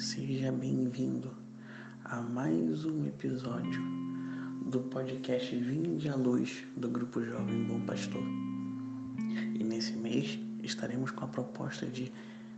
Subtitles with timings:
[0.00, 1.30] Seja bem-vindo
[2.06, 3.82] a mais um episódio
[4.64, 8.22] do podcast Vinde à Luz do Grupo Jovem Bom Pastor.
[9.54, 12.10] E nesse mês estaremos com a proposta de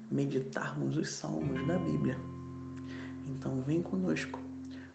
[0.09, 2.17] meditarmos os salmos da Bíblia.
[3.27, 4.39] Então vem conosco,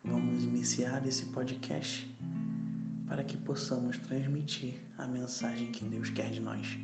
[0.02, 2.09] vamos iniciar esse podcast
[3.09, 6.79] para que possamos transmitir a mensagem que Deus quer de nós.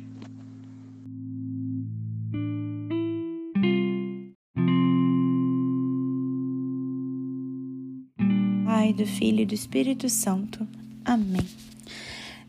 [9.04, 10.66] Do Filho e do Espírito Santo.
[11.04, 11.46] Amém.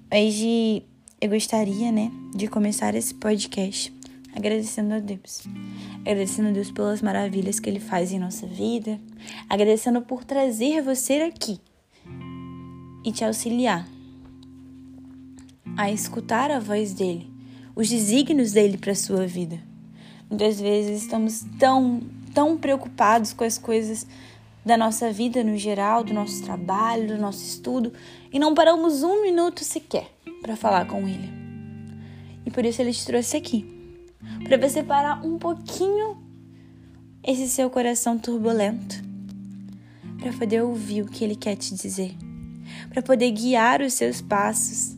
[0.10, 0.84] Hoje
[1.20, 3.94] eu gostaria, né, de começar esse podcast
[4.34, 5.44] agradecendo a Deus.
[6.00, 8.98] Agradecendo a Deus pelas maravilhas que Ele faz em nossa vida.
[9.50, 11.60] Agradecendo por trazer você aqui
[13.04, 13.86] e te auxiliar
[15.76, 17.30] a escutar a voz dEle,
[17.76, 19.60] os desígnios dEle para a sua vida.
[20.30, 22.02] Muitas vezes estamos tão,
[22.34, 24.08] tão preocupados com as coisas
[24.66, 27.94] da nossa vida no geral, do nosso trabalho, do nosso estudo,
[28.34, 31.30] e não paramos um minuto sequer para falar com Ele.
[32.44, 33.64] E por isso Ele te trouxe aqui,
[34.44, 36.18] para você parar um pouquinho
[37.24, 39.04] esse seu coração turbulento,
[40.20, 42.16] para poder ouvir o que Ele quer te dizer,
[42.90, 44.96] para poder guiar os seus passos,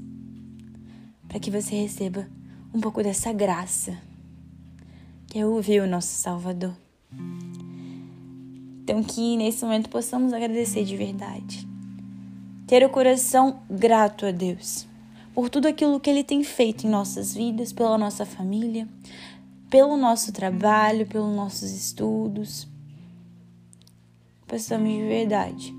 [1.27, 2.25] para que você receba
[2.73, 3.97] um pouco dessa graça,
[5.27, 6.73] que é ouvir o nosso Salvador.
[8.87, 11.67] Então, que nesse momento possamos agradecer de verdade.
[12.65, 14.87] Ter o coração grato a Deus
[15.33, 18.87] por tudo aquilo que Ele tem feito em nossas vidas, pela nossa família,
[19.69, 22.65] pelo nosso trabalho, pelos nossos estudos.
[24.47, 25.75] Possamos de verdade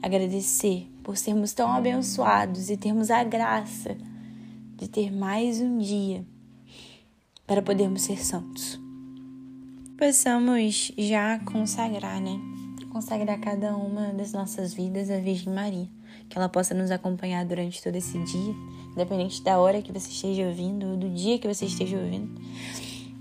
[0.00, 3.96] agradecer por sermos tão abençoados e termos a graça
[4.76, 6.24] de ter mais um dia
[7.48, 8.81] para podermos ser santos
[10.02, 12.36] possamos já consagrar, né?
[12.90, 15.88] Consagrar cada uma das nossas vidas à Virgem Maria.
[16.28, 18.54] Que ela possa nos acompanhar durante todo esse dia,
[18.90, 22.28] independente da hora que você esteja ouvindo ou do dia que você esteja ouvindo.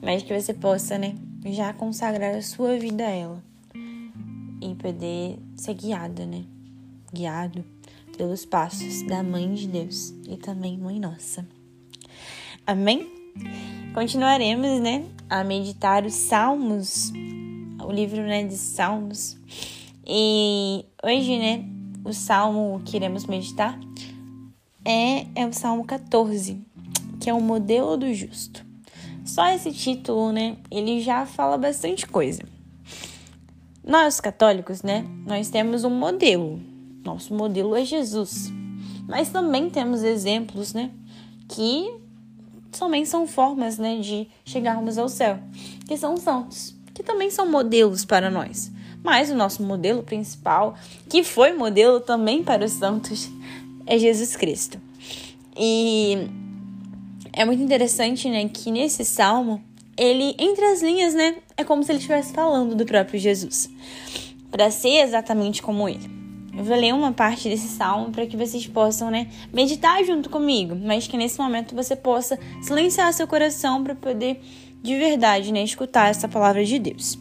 [0.02, 3.44] Mas que você possa, né, já consagrar a sua vida a ela.
[4.60, 6.46] E poder ser guiada, né?
[7.14, 7.64] Guiado
[8.18, 11.48] pelos passos da Mãe de Deus e também Mãe Nossa.
[12.66, 13.08] Amém?
[13.94, 17.12] Continuaremos, né, a meditar os Salmos,
[17.84, 19.38] o livro, né, de Salmos.
[20.08, 21.66] E hoje, né,
[22.06, 23.78] o salmo que iremos meditar
[24.86, 26.66] é, é o Salmo 14,
[27.20, 28.66] que é o modelo do justo.
[29.26, 32.44] Só esse título, né, ele já fala bastante coisa.
[33.84, 36.62] Nós católicos, né, nós temos um modelo.
[37.04, 38.50] Nosso modelo é Jesus.
[39.06, 40.92] Mas também temos exemplos, né,
[41.50, 42.01] que
[42.80, 45.40] também são formas né, de chegarmos ao céu,
[45.88, 48.72] que são santos, que também são modelos para nós.
[49.04, 50.76] Mas o nosso modelo principal,
[51.10, 53.30] que foi modelo também para os santos,
[53.86, 54.80] é Jesus Cristo.
[55.58, 56.30] E
[57.34, 59.62] é muito interessante, né, que nesse salmo,
[59.98, 63.70] ele, entre as linhas, né, é como se ele estivesse falando do próprio Jesus,
[64.50, 66.21] para ser exatamente como ele.
[66.56, 70.76] Eu vou ler uma parte desse salmo para que vocês possam, né, meditar junto comigo,
[70.76, 74.42] mas que nesse momento você possa silenciar seu coração para poder
[74.84, 77.18] de verdade, né, escutar essa palavra de Deus.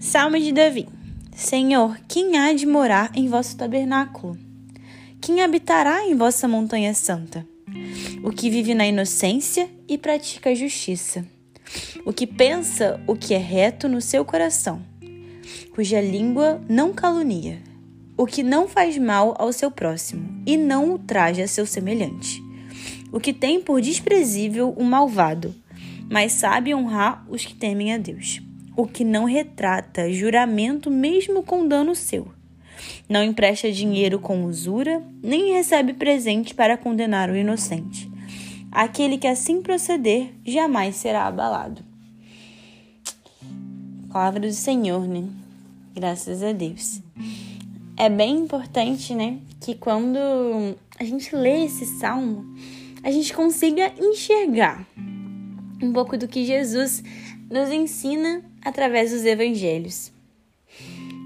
[0.00, 0.86] Salmo de Davi.
[1.34, 4.36] Senhor, quem há de morar em vosso tabernáculo?
[5.20, 7.46] Quem habitará em vossa montanha santa?
[8.22, 11.24] O que vive na inocência e pratica a justiça.
[12.04, 14.82] O que pensa o que é reto no seu coração,
[15.74, 17.67] cuja língua não calunia
[18.18, 22.42] o que não faz mal ao seu próximo e não ultraja seu semelhante.
[23.12, 25.54] O que tem por desprezível o malvado,
[26.10, 28.42] mas sabe honrar os que temem a Deus.
[28.76, 32.26] O que não retrata juramento mesmo com dano seu.
[33.08, 38.10] Não empresta dinheiro com usura, nem recebe presente para condenar o inocente.
[38.70, 41.82] Aquele que assim proceder jamais será abalado.
[44.12, 45.24] Palavra do Senhor, né?
[45.94, 47.00] Graças a Deus
[47.98, 50.16] é bem importante, né, que quando
[50.98, 52.44] a gente lê esse salmo,
[53.02, 54.86] a gente consiga enxergar
[55.82, 57.02] um pouco do que Jesus
[57.50, 60.12] nos ensina através dos evangelhos.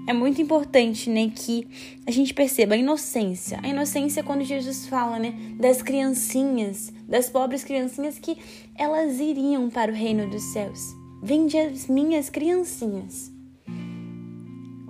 [0.07, 1.67] É muito importante, né, que
[2.07, 3.59] a gente perceba a inocência.
[3.61, 8.35] A inocência é quando Jesus fala, né, das criancinhas, das pobres criancinhas que
[8.75, 10.81] elas iriam para o reino dos céus.
[11.21, 13.32] Vende as minhas criancinhas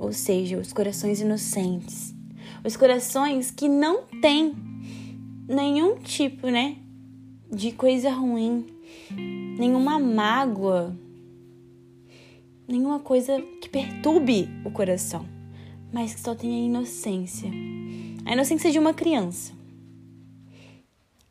[0.04, 2.14] ou seja, os corações inocentes,
[2.62, 4.54] os corações que não têm
[5.48, 6.76] nenhum tipo, né,
[7.50, 8.66] de coisa ruim,
[9.58, 10.94] nenhuma mágoa,
[12.68, 15.26] nenhuma coisa que perturbe o coração,
[15.94, 17.50] mas que só tenha inocência.
[18.26, 19.54] A inocência de uma criança.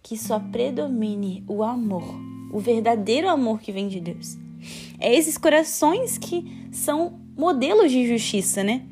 [0.02, 2.04] Que só predomine o amor,
[2.50, 4.38] o verdadeiro amor que vem de Deus.
[4.98, 8.86] É esses corações que são modelos de justiça, né?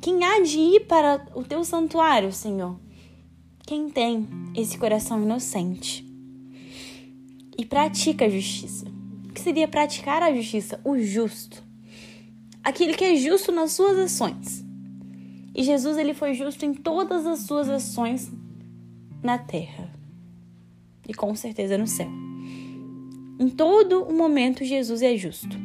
[0.00, 2.78] Quem há de ir para o teu santuário, Senhor?
[3.66, 6.06] Quem tem esse coração inocente
[7.58, 8.86] e pratica a justiça.
[9.28, 10.80] O que seria praticar a justiça?
[10.84, 11.62] O justo.
[12.62, 14.64] Aquele que é justo nas suas ações.
[15.54, 18.30] E Jesus ele foi justo em todas as suas ações
[19.22, 19.90] na terra.
[21.08, 22.10] E com certeza no céu.
[23.38, 25.56] Em todo o momento Jesus é justo.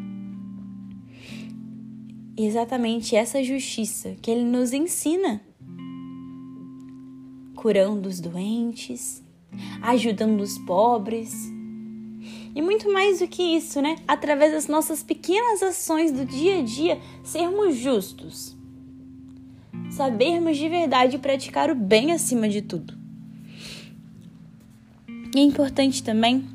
[2.37, 5.41] Exatamente essa justiça que ele nos ensina,
[7.55, 9.21] curando os doentes,
[9.81, 11.33] ajudando os pobres.
[12.55, 13.97] E muito mais do que isso, né?
[14.07, 18.55] Através das nossas pequenas ações do dia a dia, sermos justos.
[19.89, 22.97] Sabermos de verdade praticar o bem acima de tudo.
[25.35, 26.45] E é importante também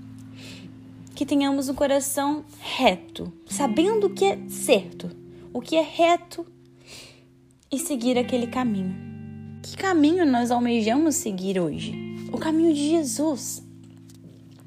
[1.15, 5.26] que tenhamos um coração reto, sabendo o que é certo
[5.57, 6.47] o que é reto
[7.73, 8.95] e seguir aquele caminho.
[9.63, 11.95] Que caminho nós almejamos seguir hoje?
[12.31, 13.67] O caminho de Jesus.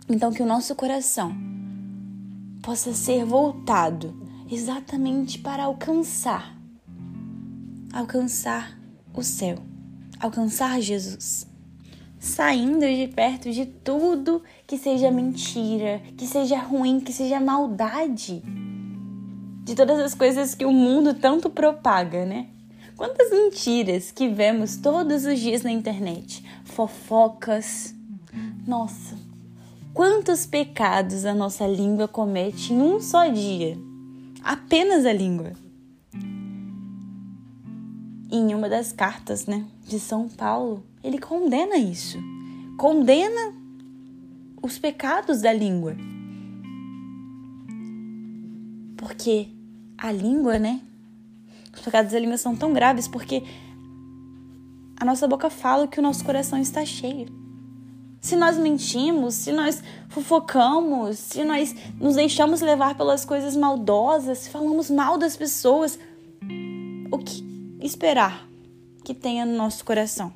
[0.10, 1.38] Então, que o nosso coração
[2.64, 4.20] possa ser voltado
[4.52, 6.58] exatamente para alcançar
[7.94, 8.76] alcançar
[9.14, 9.60] o céu,
[10.20, 11.46] alcançar Jesus.
[12.20, 18.42] Saindo de perto de tudo que seja mentira, que seja ruim, que seja maldade
[19.70, 22.48] de todas as coisas que o mundo tanto propaga, né?
[22.98, 27.94] Quantas mentiras que vemos todos os dias na internet, fofocas.
[28.66, 29.16] Nossa,
[29.94, 33.78] quantos pecados a nossa língua comete em um só dia.
[34.44, 35.54] Apenas a língua.
[38.32, 42.18] Em uma das cartas, né, de São Paulo, ele condena isso.
[42.76, 43.54] Condena
[44.64, 45.96] os pecados da língua.
[48.98, 49.59] Porque
[50.02, 50.82] a língua, né?
[51.74, 53.44] Os pecados da língua são tão graves porque
[55.00, 57.28] a nossa boca fala que o nosso coração está cheio.
[58.22, 64.50] Se nós mentimos, se nós fofocamos, se nós nos deixamos levar pelas coisas maldosas, se
[64.50, 65.98] falamos mal das pessoas,
[67.12, 67.44] o que
[67.82, 68.46] esperar
[69.06, 70.34] que tenha no nosso coração?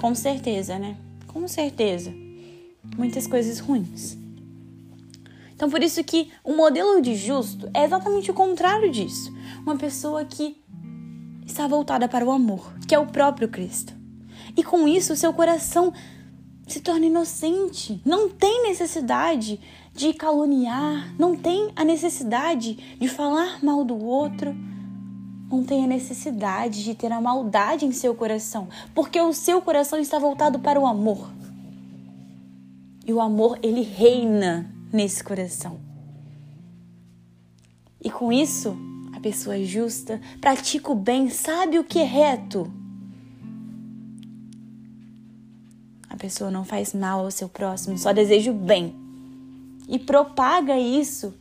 [0.00, 0.96] Com certeza, né?
[1.26, 2.14] Com certeza.
[2.96, 4.16] Muitas coisas ruins.
[5.58, 9.34] Então, por isso que o modelo de justo é exatamente o contrário disso.
[9.66, 10.56] Uma pessoa que
[11.44, 13.92] está voltada para o amor, que é o próprio Cristo.
[14.56, 15.92] E com isso, seu coração
[16.64, 18.00] se torna inocente.
[18.04, 19.58] Não tem necessidade
[19.92, 24.54] de caluniar, não tem a necessidade de falar mal do outro,
[25.50, 29.98] não tem a necessidade de ter a maldade em seu coração, porque o seu coração
[29.98, 31.28] está voltado para o amor.
[33.04, 35.78] E o amor, ele reina nesse coração.
[38.00, 38.76] E com isso,
[39.12, 42.72] a pessoa é justa, pratica o bem, sabe o que é reto.
[46.08, 48.94] A pessoa não faz mal ao seu próximo, só deseja o bem.
[49.88, 51.34] E propaga isso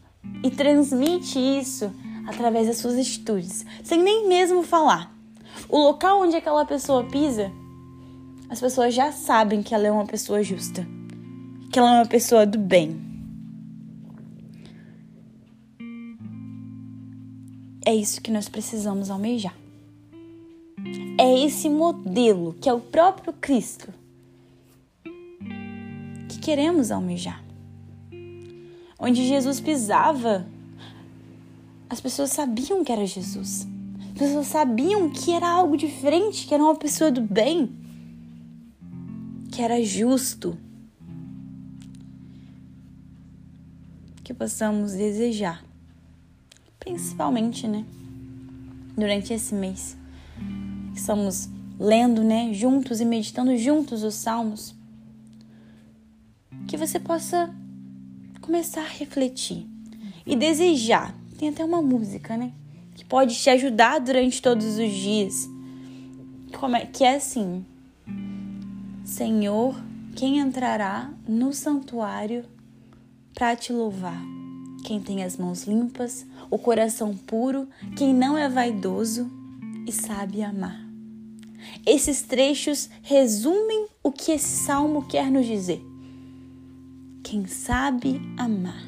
[0.43, 1.91] e transmite isso
[2.27, 5.15] através das suas atitudes, sem nem mesmo falar.
[5.69, 7.51] O local onde aquela pessoa pisa,
[8.49, 10.85] as pessoas já sabem que ela é uma pessoa justa,
[11.71, 13.06] que ela é uma pessoa do bem.
[17.87, 19.55] É isso que nós precisamos almejar.
[21.17, 23.93] É esse modelo que é o próprio Cristo
[26.27, 27.41] que queremos almejar.
[28.99, 30.45] Onde Jesus pisava,
[31.89, 33.65] as pessoas sabiam que era Jesus.
[34.11, 37.73] As pessoas sabiam que era algo diferente, que era uma pessoa do bem,
[39.49, 40.57] que era justo.
[44.25, 45.65] Que possamos desejar
[46.87, 47.85] principalmente, né?
[48.95, 49.97] Durante esse mês.
[50.95, 54.73] Estamos lendo, né, juntos e meditando juntos os salmos.
[56.67, 57.53] Que você possa
[58.41, 59.67] começar a refletir
[60.25, 61.13] e desejar.
[61.37, 62.51] Tem até uma música, né?
[62.95, 65.47] Que pode te ajudar durante todos os dias.
[66.57, 67.63] Como é, que é assim:
[69.03, 69.75] Senhor,
[70.15, 72.45] quem entrará no santuário
[73.35, 74.19] para te louvar?
[74.83, 79.29] Quem tem as mãos limpas, o coração puro, quem não é vaidoso
[79.85, 80.85] e sabe amar.
[81.85, 85.83] Esses trechos resumem o que esse salmo quer nos dizer.
[87.23, 88.83] Quem sabe amar.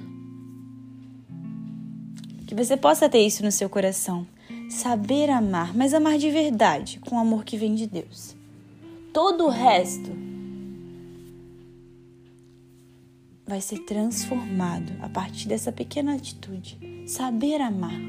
[2.48, 4.26] Que você possa ter isso no seu coração.
[4.70, 8.36] Saber amar, mas amar de verdade, com o amor que vem de Deus.
[9.14, 10.29] Todo o resto
[13.50, 16.78] vai ser transformado a partir dessa pequena atitude.
[17.08, 18.00] Saber amar.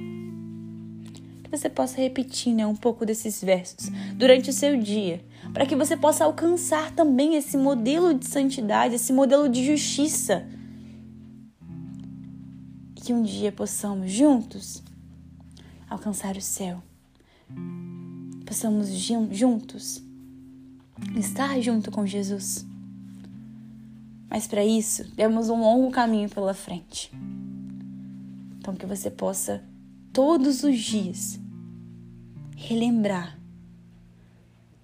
[1.43, 5.75] Que você possa repetir né, um pouco desses versos durante o seu dia, para que
[5.75, 10.47] você possa alcançar também esse modelo de santidade, esse modelo de justiça.
[12.95, 14.83] E que um dia possamos juntos
[15.89, 16.83] alcançar o céu.
[18.45, 20.03] Possamos juntos
[21.17, 22.70] estar junto com Jesus.
[24.31, 27.11] Mas para isso, temos um longo caminho pela frente.
[28.59, 29.65] Então, que você possa,
[30.13, 31.41] todos os dias,
[32.57, 33.37] relembrar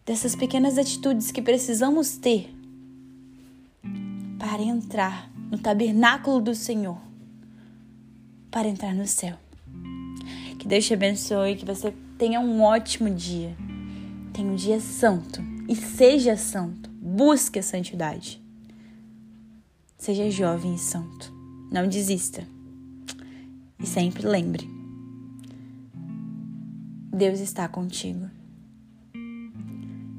[0.05, 2.53] dessas pequenas atitudes que precisamos ter
[4.38, 6.99] para entrar no tabernáculo do Senhor,
[8.50, 9.37] para entrar no céu.
[10.59, 13.57] Que Deus te abençoe, que você tenha um ótimo dia.
[14.33, 16.91] Tenha um dia santo e seja santo.
[16.91, 18.45] Busque a santidade.
[19.99, 21.33] Seja jovem e santo.
[21.73, 22.47] Não desista.
[23.79, 24.69] E sempre lembre:
[27.12, 28.29] Deus está contigo.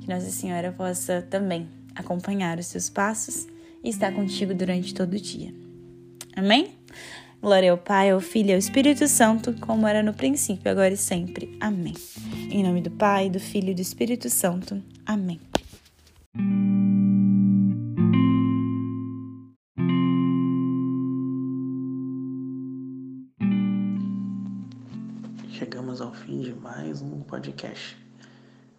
[0.02, 3.48] Que Nossa Senhora possa também acompanhar os seus passos
[3.84, 5.54] e estar contigo durante todo o dia.
[6.36, 6.72] Amém?
[7.42, 10.98] Glória ao Pai, ao Filho e ao Espírito Santo, como era no princípio, agora e
[10.98, 11.56] sempre.
[11.60, 11.94] Amém.
[12.50, 14.82] Em nome do Pai, do Filho e do Espírito Santo.
[15.06, 15.40] Amém.
[27.28, 27.98] Podcast.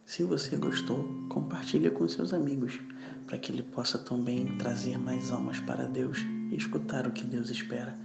[0.07, 2.81] Se você gostou, compartilhe com seus amigos,
[3.27, 6.19] para que ele possa também trazer mais almas para Deus
[6.51, 7.97] e escutar o que Deus espera.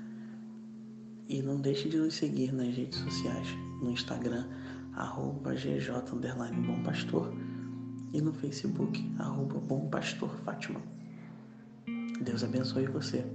[1.29, 3.47] E não deixe de nos seguir nas redes sociais,
[3.81, 4.45] no Instagram,
[4.93, 5.89] arroba GJ
[6.67, 7.33] Bom Pastor,
[8.12, 10.81] e no Facebook, arroba Bom Pastor Fátima.
[12.21, 13.25] Deus abençoe você.